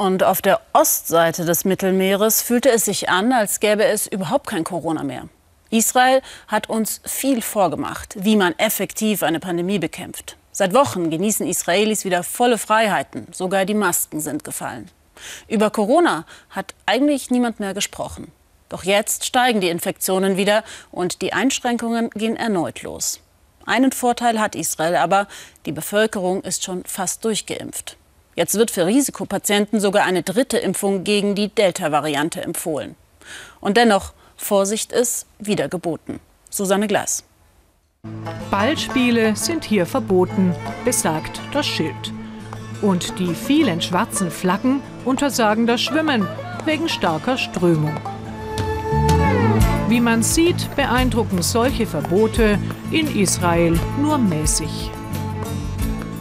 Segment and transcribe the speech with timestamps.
[0.00, 4.64] Und auf der Ostseite des Mittelmeeres fühlte es sich an, als gäbe es überhaupt kein
[4.64, 5.28] Corona mehr.
[5.68, 10.38] Israel hat uns viel vorgemacht, wie man effektiv eine Pandemie bekämpft.
[10.52, 14.90] Seit Wochen genießen Israelis wieder volle Freiheiten, sogar die Masken sind gefallen.
[15.48, 18.32] Über Corona hat eigentlich niemand mehr gesprochen.
[18.70, 23.20] Doch jetzt steigen die Infektionen wieder und die Einschränkungen gehen erneut los.
[23.66, 25.28] Einen Vorteil hat Israel aber,
[25.66, 27.98] die Bevölkerung ist schon fast durchgeimpft.
[28.40, 32.96] Jetzt wird für Risikopatienten sogar eine dritte Impfung gegen die Delta-Variante empfohlen.
[33.60, 36.20] Und dennoch, Vorsicht ist wieder geboten.
[36.48, 37.22] Susanne Glas.
[38.50, 40.54] Ballspiele sind hier verboten,
[40.86, 42.14] besagt das Schild.
[42.80, 46.26] Und die vielen schwarzen Flaggen untersagen das Schwimmen
[46.64, 47.94] wegen starker Strömung.
[49.88, 52.58] Wie man sieht, beeindrucken solche Verbote
[52.90, 54.90] in Israel nur mäßig.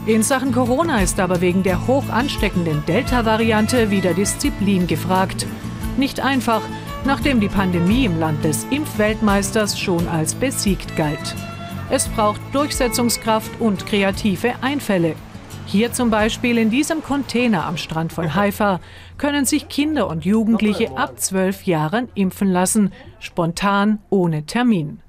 [0.09, 5.45] In Sachen Corona ist aber wegen der hoch ansteckenden Delta-Variante wieder Disziplin gefragt.
[5.97, 6.63] Nicht einfach,
[7.05, 11.35] nachdem die Pandemie im Land des Impfweltmeisters schon als besiegt galt.
[11.91, 15.13] Es braucht Durchsetzungskraft und kreative Einfälle.
[15.67, 18.79] Hier zum Beispiel in diesem Container am Strand von Haifa
[19.19, 25.01] können sich Kinder und Jugendliche ab zwölf Jahren impfen lassen, spontan ohne Termin.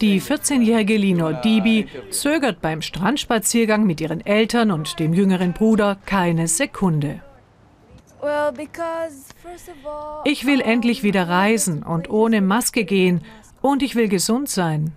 [0.00, 6.48] Die 14-jährige Linor Dibi zögert beim Strandspaziergang mit ihren Eltern und dem jüngeren Bruder keine
[6.48, 7.20] Sekunde.
[10.24, 13.22] Ich will endlich wieder reisen und ohne Maske gehen
[13.60, 14.92] und ich will gesund sein.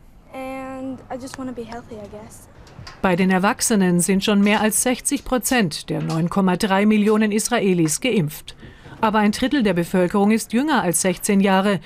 [3.01, 8.55] Bei den Erwachsenen sind schon mehr als 60 Prozent der 9,3 Millionen Israelis geimpft.
[9.01, 11.79] Aber ein Drittel der Bevölkerung ist jünger als 16 Jahre.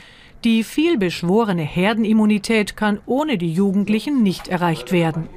[0.43, 5.29] Die vielbeschworene Herdenimmunität kann ohne die Jugendlichen nicht erreicht werden.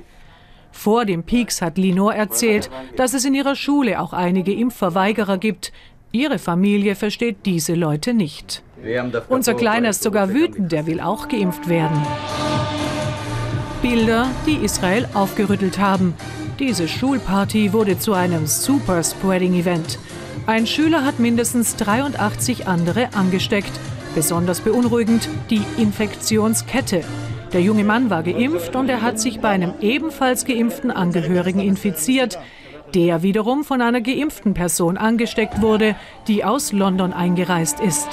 [0.72, 5.72] Vor dem Peaks hat Linor erzählt, dass es in ihrer Schule auch einige Impfverweigerer gibt.
[6.10, 8.62] Ihre Familie versteht diese Leute nicht.
[9.28, 12.00] Unser Kleiner ist sogar wütend, der will auch geimpft werden.
[13.82, 16.14] Bilder, die Israel aufgerüttelt haben.
[16.59, 19.98] Diese Schulparty wurde zu einem Super-Spreading-Event.
[20.47, 23.72] Ein Schüler hat mindestens 83 andere angesteckt.
[24.14, 27.02] Besonders beunruhigend die Infektionskette.
[27.52, 32.38] Der junge Mann war geimpft und er hat sich bei einem ebenfalls geimpften Angehörigen infiziert,
[32.94, 35.97] der wiederum von einer geimpften Person angesteckt wurde,
[36.28, 38.06] die aus London eingereist ist.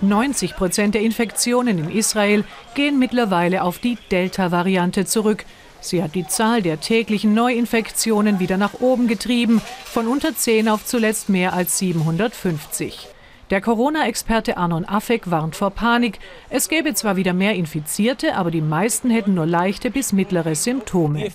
[0.00, 2.44] 90 Prozent der Infektionen in Israel
[2.74, 5.44] gehen mittlerweile auf die Delta-Variante zurück.
[5.80, 10.84] Sie hat die Zahl der täglichen Neuinfektionen wieder nach oben getrieben, von unter 10 auf
[10.84, 13.08] zuletzt mehr als 750.
[13.50, 16.20] Der Corona-Experte Arnon Affek warnt vor Panik.
[16.50, 21.32] Es gäbe zwar wieder mehr Infizierte, aber die meisten hätten nur leichte bis mittlere Symptome.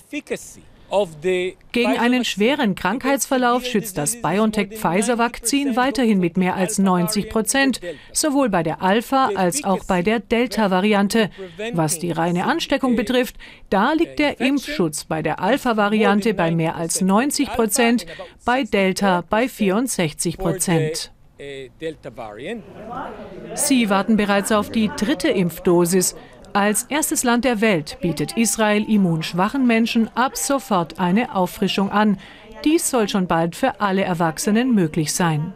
[1.72, 7.80] Gegen einen schweren Krankheitsverlauf schützt das BioNTech-Pfizer-Vakzin weiterhin mit mehr als 90 Prozent,
[8.12, 11.28] sowohl bei der Alpha- als auch bei der Delta-Variante.
[11.72, 13.36] Was die reine Ansteckung betrifft,
[13.68, 18.06] da liegt der Impfschutz bei der Alpha-Variante bei mehr als 90 Prozent,
[18.44, 21.12] bei Delta bei 64 Prozent.
[21.38, 21.68] Äh,
[23.54, 26.16] Sie warten bereits auf die dritte Impfdosis.
[26.52, 32.18] Als erstes Land der Welt bietet Israel immunschwachen Menschen ab sofort eine Auffrischung an.
[32.64, 35.52] Dies soll schon bald für alle Erwachsenen möglich sein.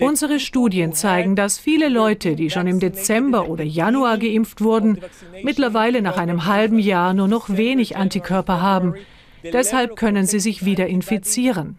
[0.00, 4.98] Unsere Studien zeigen, dass viele Leute, die schon im Dezember oder Januar geimpft wurden,
[5.42, 8.94] mittlerweile nach einem halben Jahr nur noch wenig Antikörper haben.
[9.44, 11.76] Deshalb können sie sich wieder infizieren.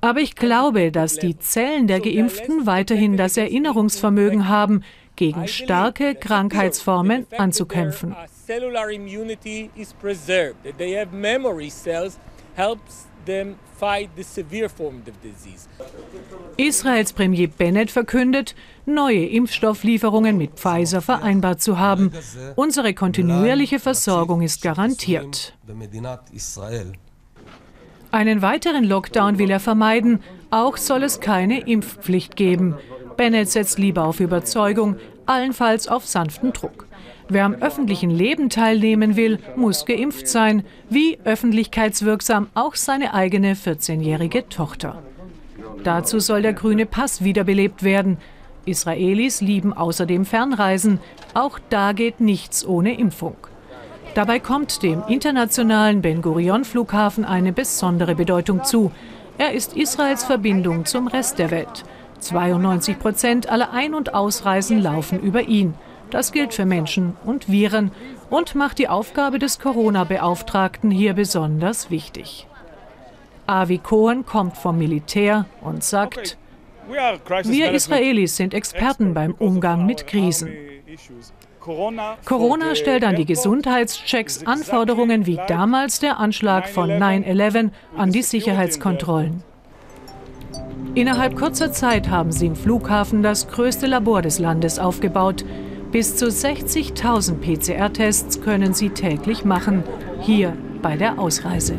[0.00, 4.82] Aber ich glaube, dass die Zellen der Geimpften weiterhin das Erinnerungsvermögen haben,
[5.16, 8.16] gegen starke Krankheitsformen anzukämpfen.
[16.56, 18.54] Israels Premier Bennett verkündet,
[18.86, 22.12] neue Impfstofflieferungen mit Pfizer vereinbart zu haben.
[22.56, 25.54] Unsere kontinuierliche Versorgung ist garantiert.
[28.14, 30.20] Einen weiteren Lockdown will er vermeiden.
[30.50, 32.76] Auch soll es keine Impfpflicht geben.
[33.16, 36.86] Bennett setzt lieber auf Überzeugung, allenfalls auf sanften Druck.
[37.28, 44.48] Wer am öffentlichen Leben teilnehmen will, muss geimpft sein, wie öffentlichkeitswirksam auch seine eigene 14-jährige
[44.48, 45.02] Tochter.
[45.82, 48.18] Dazu soll der grüne Pass wiederbelebt werden.
[48.64, 51.00] Israelis lieben außerdem Fernreisen.
[51.34, 53.34] Auch da geht nichts ohne Impfung.
[54.14, 58.92] Dabei kommt dem internationalen Ben Gurion Flughafen eine besondere Bedeutung zu.
[59.38, 61.84] Er ist Israels Verbindung zum Rest der Welt.
[62.20, 65.74] 92 Prozent aller Ein- und Ausreisen laufen über ihn.
[66.10, 67.90] Das gilt für Menschen und Viren
[68.30, 72.46] und macht die Aufgabe des Corona-Beauftragten hier besonders wichtig.
[73.48, 76.38] Avi Cohen kommt vom Militär und sagt,
[76.86, 80.50] wir Israelis sind Experten beim Umgang mit Krisen.
[81.64, 89.42] Corona stellt an die Gesundheitschecks Anforderungen wie damals der Anschlag von 9-11 an die Sicherheitskontrollen.
[90.94, 95.46] Innerhalb kurzer Zeit haben sie im Flughafen das größte Labor des Landes aufgebaut.
[95.90, 99.84] Bis zu 60.000 PCR-Tests können sie täglich machen,
[100.20, 101.78] hier bei der Ausreise.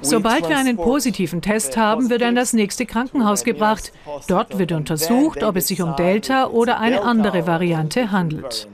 [0.00, 3.92] Sobald wir einen positiven Test haben, wird er in das nächste Krankenhaus gebracht.
[4.28, 8.68] Dort wird untersucht, ob es sich um Delta oder eine andere Variante handelt.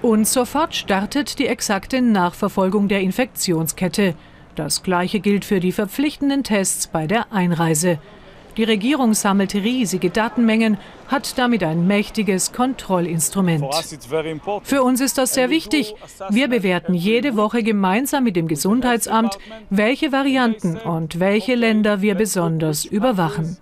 [0.00, 4.14] Und sofort startet die exakte Nachverfolgung der Infektionskette.
[4.56, 7.98] Das gleiche gilt für die verpflichtenden Tests bei der Einreise.
[8.56, 10.76] Die Regierung sammelte riesige Datenmengen,
[11.08, 13.64] hat damit ein mächtiges Kontrollinstrument.
[14.62, 15.94] Für uns ist das sehr wichtig.
[16.30, 19.38] Wir bewerten jede Woche gemeinsam mit dem Gesundheitsamt,
[19.70, 23.56] welche Varianten und welche Länder wir besonders überwachen.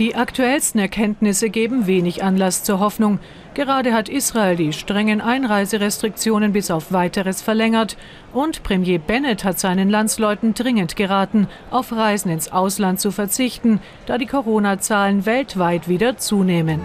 [0.00, 3.20] Die aktuellsten Erkenntnisse geben wenig Anlass zur Hoffnung.
[3.54, 7.96] Gerade hat Israel die strengen Einreiserestriktionen bis auf weiteres verlängert
[8.32, 14.18] und Premier Bennett hat seinen Landsleuten dringend geraten, auf Reisen ins Ausland zu verzichten, da
[14.18, 16.80] die Corona-Zahlen weltweit wieder zunehmen.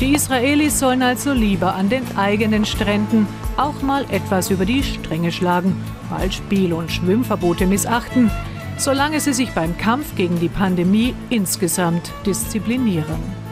[0.00, 3.26] Die Israelis sollen also lieber an den eigenen Stränden
[3.56, 8.30] auch mal etwas über die Stränge schlagen, mal Spiel- und Schwimmverbote missachten,
[8.76, 13.43] solange sie sich beim Kampf gegen die Pandemie insgesamt disziplinieren.